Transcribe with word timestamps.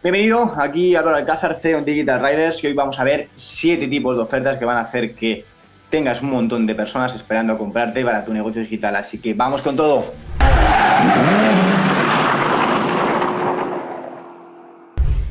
Bienvenido 0.00 0.54
aquí 0.56 0.94
a 0.94 1.00
Alcázar, 1.00 1.56
CEO 1.56 1.80
Digital 1.82 2.24
Riders 2.24 2.62
y 2.62 2.68
hoy 2.68 2.72
vamos 2.72 3.00
a 3.00 3.02
ver 3.02 3.28
siete 3.34 3.88
tipos 3.88 4.16
de 4.16 4.22
ofertas 4.22 4.56
que 4.56 4.64
van 4.64 4.76
a 4.76 4.82
hacer 4.82 5.12
que 5.12 5.44
tengas 5.90 6.22
un 6.22 6.30
montón 6.30 6.68
de 6.68 6.74
personas 6.76 7.16
esperando 7.16 7.54
a 7.54 7.58
comprarte 7.58 8.04
para 8.04 8.24
tu 8.24 8.32
negocio 8.32 8.62
digital. 8.62 8.94
Así 8.94 9.18
que 9.18 9.34
vamos 9.34 9.60
con 9.60 9.74
todo. 9.74 10.14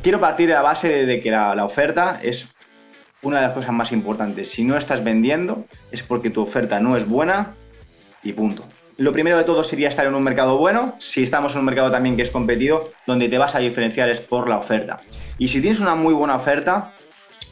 Quiero 0.02 0.20
partir 0.20 0.48
de 0.48 0.52
la 0.52 0.60
base 0.60 1.06
de 1.06 1.22
que 1.22 1.30
la 1.30 1.64
oferta 1.64 2.20
es 2.22 2.46
una 3.22 3.40
de 3.40 3.46
las 3.46 3.52
cosas 3.52 3.72
más 3.72 3.90
importantes. 3.90 4.50
Si 4.50 4.64
no 4.64 4.76
estás 4.76 5.02
vendiendo 5.02 5.64
es 5.90 6.02
porque 6.02 6.28
tu 6.28 6.42
oferta 6.42 6.78
no 6.78 6.94
es 6.94 7.08
buena 7.08 7.54
y 8.22 8.34
punto. 8.34 8.64
Lo 8.98 9.12
primero 9.12 9.36
de 9.36 9.44
todo 9.44 9.62
sería 9.62 9.88
estar 9.88 10.08
en 10.08 10.14
un 10.16 10.24
mercado 10.24 10.58
bueno. 10.58 10.96
Si 10.98 11.22
estamos 11.22 11.52
en 11.52 11.60
un 11.60 11.66
mercado 11.66 11.88
también 11.88 12.16
que 12.16 12.22
es 12.22 12.30
competido, 12.30 12.90
donde 13.06 13.28
te 13.28 13.38
vas 13.38 13.54
a 13.54 13.60
diferenciar 13.60 14.08
es 14.08 14.18
por 14.18 14.48
la 14.48 14.58
oferta. 14.58 15.02
Y 15.38 15.46
si 15.46 15.60
tienes 15.60 15.78
una 15.78 15.94
muy 15.94 16.14
buena 16.14 16.34
oferta, 16.34 16.94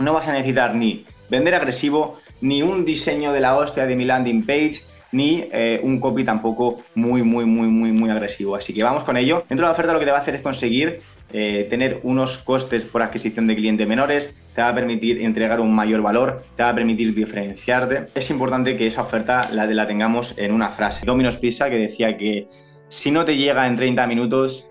no 0.00 0.12
vas 0.12 0.26
a 0.26 0.32
necesitar 0.32 0.74
ni 0.74 1.06
vender 1.30 1.54
agresivo, 1.54 2.18
ni 2.40 2.62
un 2.62 2.84
diseño 2.84 3.32
de 3.32 3.38
la 3.38 3.56
hostia 3.56 3.86
de 3.86 3.94
mi 3.94 4.04
landing 4.04 4.44
page, 4.44 4.82
ni 5.12 5.48
eh, 5.52 5.80
un 5.82 6.00
copy 6.00 6.24
tampoco 6.24 6.82
muy, 6.94 7.22
muy, 7.22 7.44
muy, 7.44 7.68
muy, 7.68 7.92
muy 7.92 8.10
agresivo. 8.10 8.56
Así 8.56 8.72
que 8.72 8.82
vamos 8.82 9.04
con 9.04 9.16
ello. 9.16 9.44
Dentro 9.48 9.66
de 9.66 9.68
la 9.68 9.72
oferta 9.72 9.92
lo 9.92 9.98
que 9.98 10.04
te 10.04 10.10
va 10.10 10.18
a 10.18 10.20
hacer 10.20 10.34
es 10.34 10.40
conseguir 10.40 11.00
eh, 11.32 11.66
tener 11.68 12.00
unos 12.04 12.38
costes 12.38 12.84
por 12.84 13.02
adquisición 13.02 13.46
de 13.46 13.56
cliente 13.56 13.84
menores, 13.84 14.34
te 14.54 14.62
va 14.62 14.68
a 14.68 14.74
permitir 14.74 15.22
entregar 15.22 15.60
un 15.60 15.74
mayor 15.74 16.00
valor, 16.00 16.44
te 16.56 16.62
va 16.62 16.70
a 16.70 16.74
permitir 16.74 17.14
diferenciarte. 17.14 18.06
Es 18.14 18.30
importante 18.30 18.76
que 18.76 18.86
esa 18.86 19.02
oferta 19.02 19.42
la, 19.52 19.66
la 19.66 19.86
tengamos 19.86 20.34
en 20.36 20.52
una 20.52 20.70
frase. 20.70 21.04
Domino's 21.04 21.36
Pizza 21.36 21.68
que 21.68 21.76
decía 21.78 22.16
que 22.16 22.48
si 22.88 23.10
no 23.10 23.24
te 23.24 23.36
llega 23.36 23.66
en 23.66 23.76
30 23.76 24.06
minutos, 24.06 24.68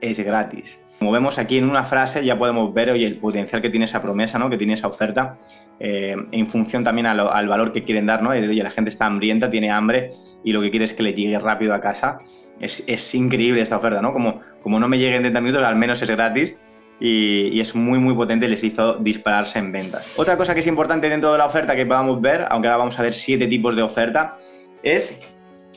es 0.00 0.18
gratis. 0.18 0.78
Como 1.04 1.12
vemos 1.12 1.38
aquí 1.38 1.58
en 1.58 1.68
una 1.68 1.84
frase 1.84 2.24
ya 2.24 2.38
podemos 2.38 2.72
ver 2.72 2.88
hoy 2.88 3.04
el 3.04 3.18
potencial 3.18 3.60
que 3.60 3.68
tiene 3.68 3.84
esa 3.84 4.00
promesa, 4.00 4.38
¿no? 4.38 4.48
que 4.48 4.56
tiene 4.56 4.72
esa 4.72 4.88
oferta, 4.88 5.36
eh, 5.78 6.16
en 6.32 6.46
función 6.46 6.82
también 6.82 7.04
al, 7.04 7.46
valor 7.46 7.74
que 7.74 7.84
quieren 7.84 8.06
dar. 8.06 8.22
¿no? 8.22 8.30
Oye, 8.30 8.62
la 8.62 8.70
gente 8.70 8.88
está 8.88 9.04
hambrienta, 9.04 9.50
tiene 9.50 9.70
hambre 9.70 10.12
y 10.42 10.54
lo 10.54 10.62
que 10.62 10.70
quiere 10.70 10.86
es 10.86 10.94
que 10.94 11.02
le 11.02 11.12
llegue 11.12 11.38
rápido 11.38 11.74
a 11.74 11.80
casa 11.82 12.20
es, 12.58 13.14
increíble 13.14 13.60
esta 13.60 13.76
oferta, 13.76 14.00
¿no? 14.00 14.14
Como, 14.14 14.40
como 14.62 14.80
no 14.80 14.88
me 14.88 14.96
lleguen 14.96 15.20
30 15.20 15.42
minutos, 15.42 15.62
al 15.62 15.76
menos 15.76 16.00
es 16.00 16.08
gratis 16.08 16.56
y, 16.98 17.60
es 17.60 17.74
muy, 17.74 17.98
muy 17.98 18.14
potente, 18.14 18.48
les 18.48 18.64
hizo 18.64 18.94
dispararse 18.94 19.58
en 19.58 19.72
ventas. 19.72 20.10
Otra 20.16 20.38
cosa 20.38 20.54
que 20.54 20.60
es 20.60 20.66
importante 20.66 21.10
dentro 21.10 21.32
de 21.32 21.36
la 21.36 21.44
oferta 21.44 21.76
que 21.76 21.84
podamos 21.84 22.18
ver, 22.22 22.46
aunque 22.48 22.68
ahora 22.68 22.78
vamos 22.78 22.98
a 22.98 23.02
ver 23.02 23.12
siete 23.12 23.46
tipos 23.46 23.76
de 23.76 23.82
oferta, 23.82 24.38
es 24.82 25.33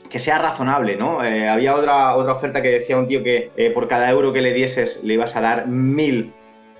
que 0.09 0.19
sea 0.19 0.37
razonable, 0.37 0.95
¿no? 0.95 1.23
Eh, 1.23 1.47
había 1.47 1.75
otra, 1.75 2.15
otra 2.15 2.33
oferta 2.33 2.61
que 2.61 2.69
decía 2.69 2.97
un 2.97 3.07
tío 3.07 3.23
que 3.23 3.51
eh, 3.55 3.69
por 3.71 3.87
cada 3.87 4.09
euro 4.09 4.33
que 4.33 4.41
le 4.41 4.53
dieses 4.53 5.03
le 5.03 5.15
ibas 5.15 5.35
a 5.35 5.41
dar 5.41 5.67
mil 5.67 6.33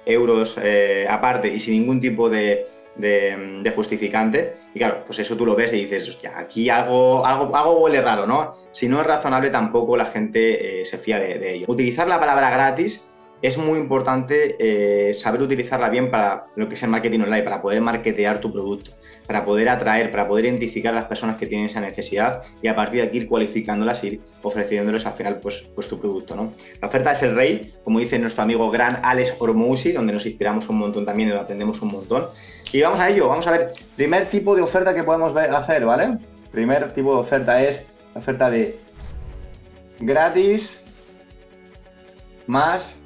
euros 0.05 0.57
eh, 0.61 1.05
aparte 1.09 1.53
y 1.53 1.59
sin 1.59 1.73
ningún 1.73 1.99
tipo 1.99 2.29
de, 2.29 2.67
de, 2.95 3.73
justificante. 3.75 4.55
Y 4.73 4.79
claro, 4.79 5.03
pues 5.05 5.19
eso 5.19 5.35
tú 5.35 5.45
lo 5.45 5.55
ves 5.55 5.73
y 5.73 5.83
dices, 5.83 6.07
hostia, 6.07 6.33
aquí 6.37 6.69
algo, 6.69 7.25
algo, 7.25 7.55
algo 7.55 7.79
huele 7.79 8.01
raro, 8.01 8.25
¿no? 8.25 8.53
Si 8.71 8.87
no 8.87 9.01
es 9.01 9.07
razonable, 9.07 9.49
tampoco 9.49 9.97
la 9.97 10.05
gente 10.05 10.85
se 10.85 10.97
fía 10.97 11.19
de, 11.19 11.51
ello. 11.51 11.65
Utilizar 11.67 12.07
la 12.07 12.19
palabra 12.19 12.49
gratis 12.49 13.03
es 13.41 13.57
muy 13.57 13.77
importante 13.77 14.55
eh, 14.59 15.13
saber 15.13 15.41
utilizarla 15.41 15.89
bien 15.89 16.09
para 16.09 16.47
lo 16.55 16.67
que 16.67 16.75
es 16.75 16.83
el 16.83 16.89
marketing 16.89 17.19
online, 17.21 17.43
para 17.43 17.61
poder 17.61 17.81
marketear 17.81 18.39
tu 18.39 18.51
producto, 18.51 18.91
para 19.27 19.45
poder 19.45 19.69
atraer, 19.69 20.09
para 20.09 20.27
poder 20.27 20.45
identificar 20.45 20.93
a 20.93 20.95
las 20.95 21.05
personas 21.05 21.37
que 21.37 21.45
tienen 21.45 21.67
esa 21.67 21.79
necesidad 21.79 22.41
y 22.61 22.67
a 22.67 22.75
partir 22.75 23.01
de 23.01 23.07
aquí 23.07 23.17
ir 23.17 23.27
cualificándolas 23.27 24.03
y 24.03 24.07
ir 24.07 24.21
ofreciéndoles 24.41 25.05
al 25.05 25.13
final 25.13 25.39
pues, 25.39 25.65
pues 25.75 25.87
tu 25.87 25.99
producto. 25.99 26.35
¿no? 26.35 26.53
La 26.81 26.87
oferta 26.87 27.11
es 27.11 27.21
el 27.21 27.35
rey, 27.35 27.75
como 27.83 27.99
dice 27.99 28.17
nuestro 28.17 28.43
amigo 28.43 28.71
gran 28.71 28.99
Alex 29.03 29.35
Ormousi, 29.37 29.91
donde 29.91 30.13
nos 30.13 30.25
inspiramos 30.25 30.67
un 30.69 30.79
montón 30.79 31.05
también 31.05 31.29
y 31.29 31.33
lo 31.33 31.41
aprendemos 31.41 31.81
un 31.81 31.91
montón. 31.91 32.25
Y 32.73 32.81
vamos 32.81 32.99
a 32.99 33.09
ello, 33.09 33.29
vamos 33.29 33.45
a 33.47 33.51
ver, 33.51 33.71
primer 33.95 34.25
tipo 34.25 34.55
de 34.55 34.61
oferta 34.61 34.93
que 34.93 35.03
podemos 35.03 35.35
hacer, 35.35 35.85
¿vale? 35.85 36.17
Primer 36.51 36.91
tipo 36.91 37.13
de 37.13 37.19
oferta 37.19 37.61
es 37.61 37.83
la 38.13 38.19
oferta 38.19 38.49
de 38.49 38.77
gratis 39.99 40.83
más 42.47 42.97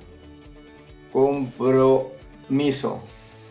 compromiso. 1.11 3.03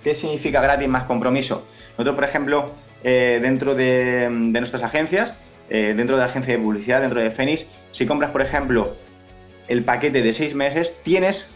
¿Qué 0.02 0.14
significa 0.14 0.60
gratis 0.60 0.88
más 0.88 1.04
compromiso? 1.04 1.66
Nosotros, 1.92 2.14
por 2.14 2.24
ejemplo, 2.24 2.70
eh, 3.02 3.38
dentro 3.42 3.74
de, 3.74 4.28
nuestras 4.30 4.82
agencias, 4.82 5.36
eh, 5.68 5.94
dentro 5.96 6.16
de 6.16 6.22
la 6.22 6.28
agencia 6.28 6.54
de 6.54 6.58
publicidad, 6.58 7.00
dentro 7.00 7.20
de 7.20 7.30
Fenix, 7.30 7.66
si 7.92 8.06
compras, 8.06 8.30
por 8.30 8.42
ejemplo, 8.42 8.96
el 9.68 9.84
paquete 9.84 10.22
de 10.22 10.32
seis 10.32 10.54
meses, 10.54 11.00
tienes 11.02 11.46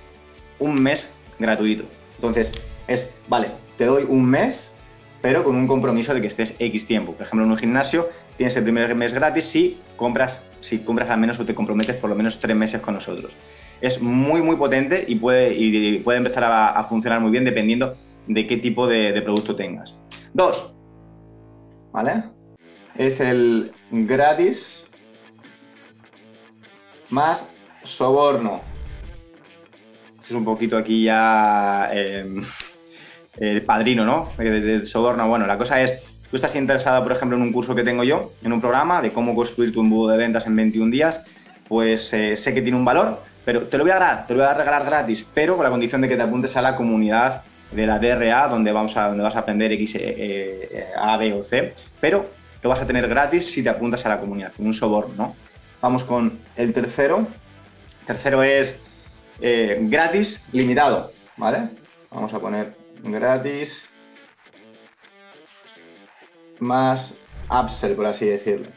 un 0.58 0.82
mes 0.82 1.10
gratuito. 1.38 1.84
Entonces, 2.16 2.50
es, 2.86 3.10
vale, 3.28 3.48
te 3.76 3.86
doy 3.86 4.04
un 4.08 4.24
mes, 4.24 4.72
pero 5.20 5.42
con 5.42 5.56
un 5.56 5.66
compromiso 5.66 6.14
de 6.14 6.20
que 6.20 6.26
estés 6.26 6.54
X 6.58 6.86
tiempo. 6.86 7.12
Por 7.12 7.26
ejemplo, 7.26 7.44
en 7.44 7.50
un 7.50 7.56
gimnasio 7.56 8.08
tienes 8.36 8.56
el 8.56 8.62
primer 8.62 8.94
mes 8.94 9.12
gratis 9.12 9.44
si 9.44 9.78
compras, 9.96 10.40
si 10.60 10.78
compras 10.80 11.10
al 11.10 11.18
menos 11.18 11.38
o 11.38 11.44
te 11.44 11.54
comprometes 11.54 11.96
por 11.96 12.10
lo 12.10 12.16
menos 12.16 12.40
tres 12.40 12.56
meses 12.56 12.80
con 12.80 12.94
nosotros. 12.94 13.36
Es 13.80 14.00
muy, 14.00 14.42
muy 14.42 14.56
potente 14.56 15.04
y 15.06 15.16
puede, 15.16 15.54
y 15.54 15.98
puede 15.98 16.18
empezar 16.18 16.44
a, 16.44 16.82
funcionar 16.84 17.20
muy 17.20 17.30
bien 17.30 17.44
dependiendo 17.44 17.94
de 18.26 18.46
qué 18.46 18.56
tipo 18.56 18.86
de, 18.86 19.20
producto 19.22 19.54
tengas. 19.54 19.98
Dos, 20.32 20.74
¿vale? 21.92 22.24
Es 22.96 23.20
el 23.20 23.72
gratis 23.90 24.86
más 27.10 27.52
soborno. 27.82 28.62
Es 30.24 30.30
un 30.30 30.44
poquito 30.44 30.76
aquí 30.76 31.04
ya... 31.04 31.90
Eh, 31.92 32.40
el 33.38 33.62
padrino, 33.62 34.04
¿no? 34.04 34.30
Del 34.38 34.86
soborno. 34.86 35.28
Bueno, 35.28 35.46
la 35.46 35.58
cosa 35.58 35.82
es, 35.82 36.00
tú 36.30 36.36
estás 36.36 36.54
interesado, 36.56 37.02
por 37.02 37.12
ejemplo, 37.12 37.36
en 37.36 37.42
un 37.42 37.52
curso 37.52 37.74
que 37.74 37.84
tengo 37.84 38.04
yo, 38.04 38.32
en 38.42 38.52
un 38.52 38.60
programa 38.60 39.02
de 39.02 39.12
cómo 39.12 39.34
construir 39.34 39.72
tu 39.72 39.80
embudo 39.80 40.10
de 40.10 40.16
ventas 40.16 40.46
en 40.46 40.56
21 40.56 40.90
días, 40.90 41.22
pues 41.68 42.12
eh, 42.12 42.36
sé 42.36 42.54
que 42.54 42.62
tiene 42.62 42.76
un 42.76 42.84
valor, 42.84 43.20
pero 43.44 43.66
te 43.68 43.78
lo 43.78 43.84
voy 43.84 43.90
a 43.92 43.98
regalar, 43.98 44.26
te 44.26 44.34
lo 44.34 44.40
voy 44.40 44.48
a 44.48 44.54
regalar 44.54 44.84
gratis, 44.84 45.26
pero 45.34 45.56
con 45.56 45.64
la 45.64 45.70
condición 45.70 46.00
de 46.00 46.08
que 46.08 46.16
te 46.16 46.22
apuntes 46.22 46.56
a 46.56 46.62
la 46.62 46.76
comunidad 46.76 47.42
de 47.70 47.86
la 47.86 47.98
DRA, 47.98 48.48
donde, 48.48 48.72
vamos 48.72 48.96
a, 48.96 49.08
donde 49.08 49.22
vas 49.22 49.36
a 49.36 49.40
aprender 49.40 49.72
X, 49.72 49.94
eh, 49.96 50.00
eh, 50.00 50.86
A, 50.96 51.16
B 51.16 51.32
o 51.32 51.42
C, 51.42 51.74
pero 52.00 52.28
lo 52.62 52.70
vas 52.70 52.80
a 52.80 52.86
tener 52.86 53.08
gratis 53.08 53.50
si 53.50 53.62
te 53.62 53.68
apuntas 53.68 54.04
a 54.06 54.08
la 54.08 54.20
comunidad, 54.20 54.52
con 54.52 54.66
un 54.66 54.74
soborno, 54.74 55.14
¿no? 55.16 55.36
Vamos 55.80 56.04
con 56.04 56.38
el 56.56 56.72
tercero. 56.72 57.26
tercero 58.06 58.42
es 58.42 58.78
gratis 59.40 60.44
limitado, 60.52 61.12
¿vale? 61.36 61.68
Vamos 62.10 62.32
a 62.32 62.38
poner 62.38 62.74
gratis 63.02 63.88
más 66.64 67.14
upsell, 67.50 67.94
por 67.94 68.06
así 68.06 68.26
decirlo. 68.26 68.68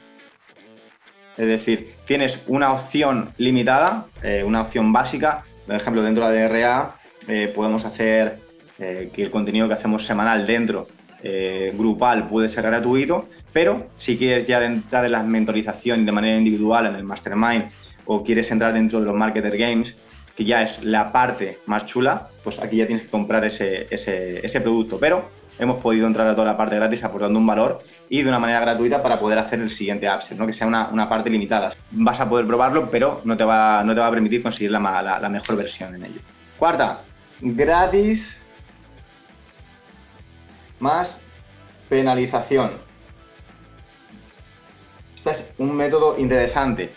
Es 1.38 1.48
decir, 1.48 1.94
tienes 2.06 2.42
una 2.48 2.72
opción 2.72 3.30
limitada, 3.38 4.06
eh, 4.24 4.44
una 4.46 4.62
opción 4.62 4.92
básica. 4.92 5.44
Por 5.66 5.76
ejemplo, 5.76 6.02
dentro 6.02 6.28
de 6.28 6.36
la 6.36 6.48
DRA 6.48 6.96
eh, 7.28 7.52
podemos 7.54 7.86
hacer 7.86 8.40
eh, 8.80 9.12
que 9.14 9.24
el 9.24 9.32
contenido 9.32 9.68
que 9.68 9.74
hacemos 9.74 10.06
semanal 10.06 10.46
dentro 10.46 10.88
grupal 11.74 12.30
puede 12.30 12.48
ser 12.48 12.64
gratuito, 12.64 13.28
pero 13.52 13.88
si 13.98 14.18
quieres 14.18 14.48
ya 14.48 14.64
entrar 14.64 15.04
en 15.04 15.12
la 15.12 15.24
mentorización 15.24 16.06
de 16.06 16.12
manera 16.14 16.38
individual 16.38 16.86
en 16.86 16.96
el 16.96 17.04
mastermind 17.04 17.66
o 18.06 18.24
quieres 18.24 18.50
entrar 18.52 18.72
dentro 18.72 19.00
de 19.00 19.08
los 19.08 19.16
marketer 19.16 19.58
games, 19.58 19.98
que 20.38 20.46
ya 20.46 20.62
es 20.62 20.84
la 20.84 21.12
parte 21.12 21.58
más 21.66 21.88
chula, 21.88 22.30
pues 22.44 22.60
aquí 22.60 22.78
ya 22.78 22.86
tienes 22.86 23.04
que 23.04 23.10
comprar 23.10 23.44
ese, 23.44 23.88
ese, 23.90 24.62
producto. 24.62 25.00
Pero 25.00 25.30
hemos 25.60 25.82
podido 25.82 26.08
entrar 26.08 26.28
a 26.28 26.36
toda 26.36 26.48
la 26.48 26.58
parte 26.58 26.76
gratis 26.76 27.04
aportando 27.04 27.40
un 27.40 27.46
valor 27.46 27.82
y 28.10 28.22
de 28.22 28.30
una 28.30 28.40
manera 28.40 28.60
gratuita 28.60 29.02
para 29.02 29.20
poder 29.20 29.40
hacer 29.40 29.60
el 29.60 29.70
siguiente 29.70 30.10
upsell, 30.10 30.38
¿no? 30.38 30.46
que 30.46 30.54
sea 30.54 30.68
una, 30.68 30.88
una, 30.90 31.10
parte 31.10 31.30
limitada. 31.30 31.74
Vas 31.92 32.20
a 32.20 32.28
poder 32.28 32.46
probarlo, 32.46 32.90
pero 32.90 33.22
no 33.24 33.36
te 33.36 33.44
va, 33.44 33.84
no 33.84 33.94
te 33.94 34.02
va 34.02 34.08
a 34.08 34.12
permitir 34.12 34.44
conseguir 34.44 34.72
la, 34.72 35.20
la, 35.22 35.30
mejor 35.30 35.56
versión 35.56 35.96
en 35.96 36.06
ello. 36.06 36.20
Cuarta, 36.58 37.02
gratis 37.42 38.38
más 40.80 41.22
penalización. 41.90 42.72
Este 45.16 45.32
es 45.32 45.54
un 45.58 45.76
método 45.76 46.16
interesante 46.18 46.92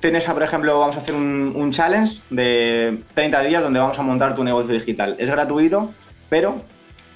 Tienes, 0.00 0.24
por 0.26 0.42
ejemplo, 0.44 0.78
vamos 0.78 0.96
a 0.96 1.00
hacer 1.00 1.14
un, 1.14 1.72
challenge 1.72 2.20
de 2.30 3.02
30 3.14 3.42
días 3.42 3.62
donde 3.62 3.80
vamos 3.80 3.98
a 3.98 4.02
montar 4.02 4.36
tu 4.36 4.44
negocio 4.44 4.72
digital. 4.72 5.16
Es 5.18 5.28
gratuito, 5.28 5.92
pero 6.28 6.62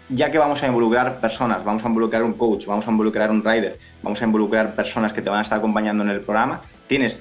ya 0.08 0.30
que 0.30 0.38
vamos 0.38 0.62
a 0.62 0.66
involucrar 0.66 1.20
personas, 1.20 1.64
vamos 1.64 1.84
a 1.84 1.88
involucrar 1.88 2.22
un 2.22 2.34
coach, 2.34 2.66
vamos 2.66 2.86
a 2.86 2.90
involucrar 2.90 3.30
un 3.30 3.44
rider, 3.44 3.78
vamos 4.02 4.20
a 4.20 4.24
involucrar 4.24 4.74
personas 4.74 5.12
que 5.12 5.22
te 5.22 5.30
van 5.30 5.38
a 5.38 5.42
estar 5.42 5.58
acompañando 5.58 6.04
en 6.04 6.10
el 6.10 6.20
programa, 6.20 6.62
tienes 6.86 7.20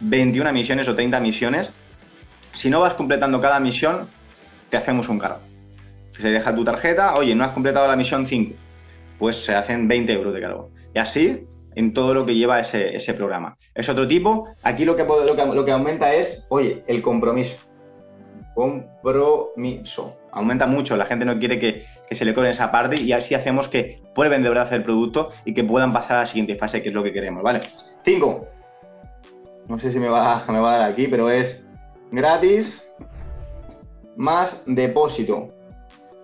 21 0.00 0.52
misiones 0.52 0.88
o 0.88 0.94
30 0.94 1.20
misiones. 1.20 1.70
Si 2.52 2.68
no 2.68 2.80
vas 2.80 2.94
completando 2.94 3.40
cada 3.40 3.60
misión, 3.60 4.08
te 4.68 4.76
hacemos 4.76 5.08
un 5.08 5.18
cargo. 5.18 5.40
Si 6.12 6.22
se 6.22 6.30
deja 6.30 6.54
tu 6.54 6.64
tarjeta, 6.64 7.14
oye, 7.14 7.34
no 7.34 7.44
has 7.44 7.52
completado 7.52 7.86
la 7.86 7.96
misión 7.96 8.26
5, 8.26 8.54
pues 9.18 9.44
se 9.44 9.54
hacen 9.54 9.86
20 9.88 10.12
euros 10.12 10.34
de 10.34 10.40
cargo. 10.40 10.70
Y 10.94 10.98
así 10.98 11.46
en 11.74 11.94
todo 11.94 12.14
lo 12.14 12.26
que 12.26 12.34
lleva 12.34 12.60
ese, 12.60 13.14
programa. 13.14 13.56
Es 13.74 13.88
otro 13.88 14.06
tipo. 14.06 14.48
Aquí 14.62 14.84
lo 14.84 14.96
que, 14.96 15.04
lo, 15.04 15.36
que, 15.36 15.46
lo 15.46 15.64
que 15.64 15.72
aumenta 15.72 16.12
es, 16.14 16.46
oye, 16.48 16.84
el 16.86 17.02
compromiso. 17.02 17.56
compromiso. 18.54 20.19
Aumenta 20.32 20.66
mucho, 20.66 20.96
la 20.96 21.04
gente 21.04 21.24
no 21.24 21.38
quiere 21.38 21.58
que, 21.58 21.86
se 22.14 22.24
le 22.24 22.34
corre 22.34 22.50
esa 22.50 22.70
parte 22.70 23.00
y 23.00 23.12
así 23.12 23.34
hacemos 23.34 23.68
que 23.68 24.02
prueben 24.14 24.42
de 24.42 24.48
verdad 24.48 24.72
el 24.72 24.82
producto 24.82 25.30
y 25.44 25.54
que 25.54 25.64
puedan 25.64 25.92
pasar 25.92 26.16
a 26.16 26.20
la 26.20 26.26
siguiente 26.26 26.56
fase, 26.56 26.82
que 26.82 26.88
es 26.88 26.94
lo 26.94 27.02
que 27.02 27.12
queremos, 27.12 27.42
¿vale? 27.42 27.60
5. 28.04 28.48
No 29.68 29.78
sé 29.78 29.92
si 29.92 29.98
me 29.98 30.08
va, 30.08 30.44
me 30.48 30.58
va 30.58 30.74
a 30.74 30.78
dar 30.78 30.90
aquí, 30.90 31.08
pero 31.08 31.30
es 31.30 31.62
gratis 32.10 32.92
más 34.16 34.62
depósito. 34.66 35.54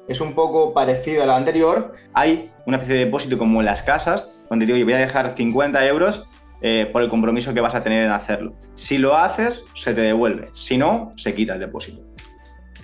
Es 0.08 0.20
un 0.20 0.34
poco 0.34 0.72
parecido 0.72 1.22
a 1.22 1.26
la 1.26 1.36
anterior. 1.36 1.94
Hay 2.12 2.52
una 2.66 2.76
especie 2.76 2.96
de 2.96 3.04
depósito 3.06 3.38
como 3.38 3.60
en 3.60 3.66
las 3.66 3.82
casas, 3.82 4.28
donde 4.48 4.66
digo, 4.66 4.78
yo 4.78 4.84
voy 4.84 4.94
a 4.94 4.98
dejar 4.98 5.30
50 5.30 5.84
euros 5.86 6.26
eh, 6.62 6.88
por 6.92 7.02
el 7.02 7.08
compromiso 7.08 7.52
que 7.52 7.60
vas 7.60 7.74
a 7.74 7.82
tener 7.82 8.02
en 8.02 8.10
hacerlo. 8.10 8.54
Si 8.74 8.98
lo 8.98 9.16
haces, 9.16 9.64
se 9.74 9.94
te 9.94 10.00
devuelve. 10.00 10.48
Si 10.52 10.78
no, 10.78 11.12
se 11.16 11.34
quita 11.34 11.54
el 11.54 11.60
depósito. 11.60 12.02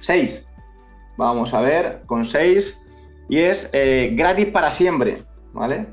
6. 0.00 0.48
Vamos 1.16 1.54
a 1.54 1.60
ver 1.60 2.02
con 2.06 2.24
6. 2.24 2.78
Y 3.28 3.38
es 3.38 3.70
eh, 3.72 4.10
gratis 4.14 4.46
para 4.46 4.70
siempre. 4.70 5.18
¿Vale? 5.52 5.86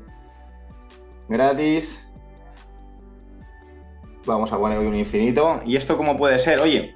Gratis. 1.28 2.06
Vamos 4.26 4.52
a 4.52 4.58
poner 4.58 4.78
hoy 4.78 4.86
un 4.86 4.96
infinito. 4.96 5.60
¿Y 5.64 5.76
esto 5.76 5.96
cómo 5.96 6.16
puede 6.16 6.38
ser? 6.38 6.60
Oye, 6.60 6.94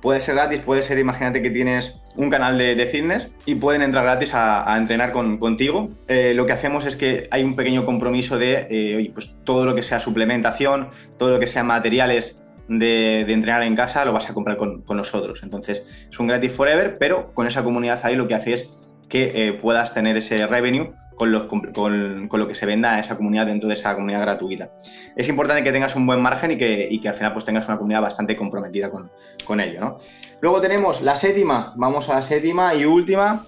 puede 0.00 0.20
ser 0.20 0.34
gratis, 0.34 0.60
puede 0.60 0.82
ser, 0.82 0.98
imagínate 0.98 1.42
que 1.42 1.50
tienes 1.50 2.00
un 2.16 2.30
canal 2.30 2.58
de, 2.58 2.86
fitness 2.86 3.28
y 3.46 3.54
pueden 3.56 3.82
entrar 3.82 4.04
gratis 4.04 4.34
a, 4.34 4.76
entrenar 4.76 5.12
contigo. 5.12 5.90
Eh, 6.08 6.32
lo 6.34 6.46
que 6.46 6.52
hacemos 6.52 6.86
es 6.86 6.96
que 6.96 7.28
hay 7.30 7.44
un 7.44 7.56
pequeño 7.56 7.84
compromiso 7.84 8.38
de, 8.38 8.66
eh, 8.70 9.10
pues 9.12 9.34
todo 9.44 9.64
lo 9.64 9.74
que 9.74 9.82
sea 9.82 10.00
suplementación, 10.00 10.90
todo 11.18 11.30
lo 11.30 11.38
que 11.38 11.46
sea 11.46 11.62
materiales 11.62 12.39
de, 12.78 13.32
entrenar 13.32 13.62
en 13.64 13.74
casa, 13.74 14.04
lo 14.04 14.12
vas 14.12 14.30
a 14.30 14.34
comprar 14.34 14.56
con, 14.56 14.84
nosotros. 14.88 15.42
Entonces, 15.42 15.84
es 16.08 16.18
un 16.18 16.28
gratis 16.28 16.52
forever, 16.52 16.98
pero 16.98 17.32
con 17.34 17.46
esa 17.46 17.64
comunidad 17.64 18.00
ahí 18.04 18.16
lo 18.16 18.28
que 18.28 18.34
hace 18.34 18.54
es 18.54 18.70
que 19.08 19.32
eh, 19.34 19.52
puedas 19.52 19.92
tener 19.92 20.16
ese 20.16 20.46
revenue 20.46 20.92
con, 21.16 21.32
lo 21.32 22.48
que 22.48 22.54
se 22.54 22.64
venda 22.64 22.94
a 22.94 23.00
esa 23.00 23.16
comunidad 23.16 23.46
dentro 23.46 23.68
de 23.68 23.74
esa 23.74 23.94
comunidad 23.94 24.20
gratuita. 24.20 24.70
Es 25.16 25.28
importante 25.28 25.62
que 25.62 25.72
tengas 25.72 25.94
un 25.96 26.06
buen 26.06 26.20
margen 26.22 26.52
y 26.52 26.56
que, 26.56 27.08
al 27.08 27.14
final 27.14 27.32
pues 27.32 27.44
tengas 27.44 27.66
una 27.66 27.76
comunidad 27.76 28.02
bastante 28.02 28.36
comprometida 28.36 28.90
con, 28.90 29.60
ello. 29.60 29.98
Luego 30.40 30.60
tenemos 30.60 31.02
la 31.02 31.16
séptima, 31.16 31.74
vamos 31.76 32.08
a 32.08 32.14
la 32.14 32.22
séptima 32.22 32.74
y 32.74 32.84
última, 32.84 33.46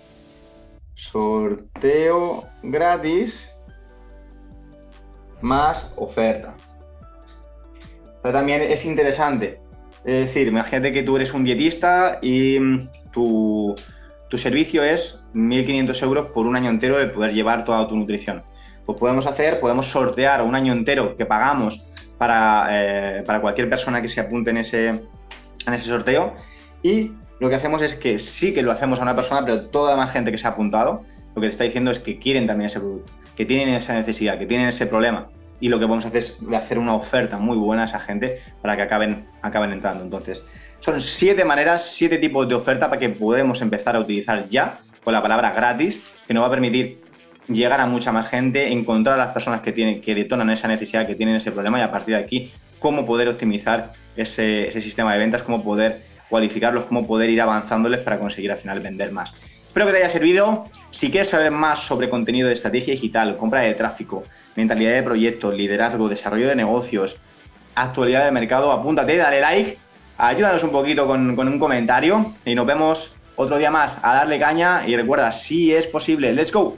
sorteo 0.95 2.45
gratis 2.63 3.51
más 5.41 5.93
oferta. 5.97 6.55
Pero 8.23 8.33
también 8.33 8.63
es 8.63 8.85
interesante. 8.85 9.61
Es 10.05 10.27
decir, 10.27 10.49
imagínate 10.49 10.93
que 10.93 11.03
tú 11.03 11.17
eres 11.17 11.33
un 11.35 11.45
dietista 11.45 12.19
y 12.23 12.59
mm, 12.59 12.89
tu, 13.13 13.75
tu 14.29 14.39
servicio 14.39 14.83
es 14.83 15.21
1.500 15.35 16.03
euros 16.03 16.27
por 16.33 16.47
un 16.47 16.57
año 16.57 16.71
entero 16.71 16.99
de 16.99 17.07
poder 17.07 17.33
llevar 17.33 17.65
toda 17.65 17.87
tu 17.89 17.97
nutrición. 17.97 18.43
Pues 18.87 18.99
podemos 18.99 19.27
hacer, 19.27 19.61
podemos 19.61 19.87
sortear 19.87 20.43
un 20.43 20.55
año 20.55 20.73
entero 20.73 21.17
que 21.17 21.27
pagamos 21.27 21.85
para, 22.19 22.69
eh, 22.71 23.23
para 23.25 23.41
cualquier 23.41 23.69
persona 23.69 24.03
que 24.03 24.09
se 24.09 24.21
apunte 24.21 24.51
en 24.51 24.59
ese, 24.59 24.89
en 24.89 25.75
ese 25.75 25.85
sorteo 25.85 26.35
y 26.83 27.13
lo 27.41 27.49
que 27.49 27.57
hacemos 27.57 27.83
es 27.83 27.95
que 27.95 28.19
sí 28.19 28.55
que 28.55 28.63
lo 28.63 28.73
hacemos 28.73 29.01
a 29.01 29.03
una 29.03 29.17
persona, 29.17 29.45
pero 29.45 29.67
toda 29.67 29.97
más 29.97 30.11
gente 30.13 30.31
que 30.31 30.39
se 30.39 30.47
ha 30.47 30.51
apuntado, 30.51 31.03
lo 31.35 31.41
que 31.41 31.49
te 31.49 31.53
está 31.53 31.65
diciendo 31.65 31.91
es 31.91 31.99
que 31.99 32.19
quieren 32.19 32.47
también 32.47 32.67
ese 32.67 32.79
producto, 32.79 33.13
que 33.37 33.45
tienen 33.45 33.75
esa 33.75 33.95
necesidad, 33.95 34.39
que 34.39 34.47
tienen 34.47 34.69
ese 34.69 34.87
problema. 34.87 35.29
Y 35.63 35.69
lo 35.69 35.79
que 35.79 35.87
vamos 35.87 36.05
a 36.05 36.09
hacer 36.09 36.23
es 36.23 36.37
hacer 36.55 36.77
una 36.77 36.95
oferta 36.95 37.39
muy 37.39 37.57
buena 37.57 37.83
a 37.83 37.85
esa 37.87 38.01
gente 38.01 38.41
para 38.61 38.77
que 38.77 38.83
acaben, 38.83 39.27
acaben 39.41 39.71
entrando. 39.73 40.03
Entonces, 40.03 40.43
son 40.81 41.01
siete 41.01 41.45
maneras, 41.45 41.87
siete 41.89 42.19
tipos 42.19 42.49
de 42.49 42.57
oferta 42.57 42.89
para 42.91 42.99
que 42.99 43.09
podemos 43.09 43.63
empezar 43.63 43.95
a 43.95 44.01
utilizar 44.01 44.45
ya 44.49 44.81
con 45.05 45.15
la 45.15 45.23
palabra 45.23 45.53
gratis, 45.53 46.03
que 46.27 46.35
nos 46.35 46.43
va 46.43 46.49
a 46.49 46.51
permitir 46.51 47.01
llegar 47.47 47.81
a 47.81 47.87
mucha 47.87 48.11
más 48.11 48.29
gente, 48.29 48.73
encontrar 48.73 49.15
a 49.15 49.25
las 49.25 49.33
personas 49.33 49.61
que, 49.61 49.71
tienen, 49.71 50.01
que 50.01 50.17
detonan 50.17 50.51
esa 50.51 50.67
necesidad, 50.67 51.07
que 51.07 51.15
tienen 51.15 51.37
ese 51.37 51.53
problema 51.53 51.79
y 51.79 51.83
a 51.83 51.93
partir 51.93 52.17
de 52.17 52.21
aquí, 52.21 52.51
cómo 52.81 53.07
poder 53.07 53.29
optimizar 53.29 53.93
ese, 54.17 54.69
sistema 54.73 55.13
de 55.13 55.19
ventas, 55.21 55.43
cómo 55.43 55.63
poder 55.63 56.03
cualificarlos, 56.29 56.87
cómo 56.87 57.07
poder 57.07 57.31
ir 57.31 57.41
avanzándoles 57.41 58.01
para 58.01 58.19
conseguir 58.19 58.51
al 58.51 58.59
final 58.59 58.81
vender 58.81 59.13
más. 59.13 59.33
Espero 59.73 59.87
que 59.87 59.93
te 59.93 59.99
haya 60.01 60.11
servido. 60.11 60.67
Si 60.91 61.11
quieres 61.11 61.31
saber 61.31 61.51
más 61.51 61.79
sobre 61.79 62.11
contenido 62.11 62.47
de 62.47 62.53
estrategia 62.53 62.93
digital, 62.93 63.39
compra 63.39 63.63
de 63.63 63.73
tráfico, 63.73 64.23
mentalidad 64.55 64.93
de 64.93 65.03
proyectos, 65.03 65.55
liderazgo, 65.55 66.11
desarrollo 66.11 66.47
de 66.47 66.55
negocios, 66.55 67.17
actualidad 67.75 68.27
de 68.27 68.33
mercado, 68.33 68.71
apúntate, 68.71 69.17
dale 69.17 69.41
like, 69.41 69.79
ayúdanos 70.19 70.63
un 70.63 70.73
poquito 70.73 71.07
con, 71.07 71.35
con 71.35 71.49
un 71.49 71.59
comentario 71.59 72.35
y 72.45 72.55
nos 72.55 72.67
vemos 72.67 73.17
otro 73.35 73.57
día 73.57 73.71
más 73.71 73.97
a 74.03 74.13
darle 74.15 74.39
caña 74.39 74.87
y 74.87 74.95
recuerda, 74.95 75.33
si 75.33 75.75
es 75.75 75.87
posible, 75.87 76.35
let's 76.35 76.53
go. 76.53 76.77